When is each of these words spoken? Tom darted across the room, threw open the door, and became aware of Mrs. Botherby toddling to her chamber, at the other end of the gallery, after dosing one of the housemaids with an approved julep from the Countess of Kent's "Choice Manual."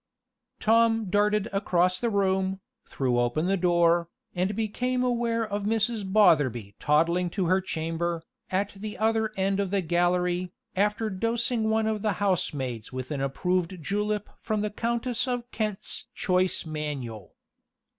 Tom 0.59 1.11
darted 1.11 1.47
across 1.53 1.99
the 1.99 2.09
room, 2.09 2.59
threw 2.87 3.19
open 3.19 3.45
the 3.45 3.55
door, 3.55 4.09
and 4.33 4.55
became 4.55 5.03
aware 5.03 5.47
of 5.47 5.65
Mrs. 5.65 6.11
Botherby 6.11 6.73
toddling 6.79 7.29
to 7.29 7.45
her 7.45 7.61
chamber, 7.61 8.23
at 8.49 8.73
the 8.75 8.97
other 8.97 9.31
end 9.37 9.59
of 9.59 9.69
the 9.69 9.81
gallery, 9.81 10.51
after 10.75 11.11
dosing 11.11 11.69
one 11.69 11.85
of 11.85 12.01
the 12.01 12.13
housemaids 12.13 12.91
with 12.91 13.11
an 13.11 13.21
approved 13.21 13.77
julep 13.79 14.31
from 14.39 14.61
the 14.61 14.71
Countess 14.71 15.27
of 15.27 15.51
Kent's 15.51 16.07
"Choice 16.15 16.65
Manual." 16.65 17.35